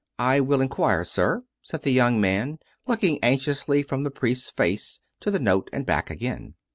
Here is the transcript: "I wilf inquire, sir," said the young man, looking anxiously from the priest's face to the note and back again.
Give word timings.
"I 0.33 0.39
wilf 0.39 0.63
inquire, 0.63 1.03
sir," 1.03 1.43
said 1.61 1.83
the 1.83 1.91
young 1.91 2.19
man, 2.19 2.57
looking 2.87 3.19
anxiously 3.23 3.83
from 3.83 4.01
the 4.01 4.09
priest's 4.09 4.49
face 4.49 4.99
to 5.19 5.29
the 5.29 5.37
note 5.37 5.69
and 5.71 5.85
back 5.85 6.09
again. 6.09 6.55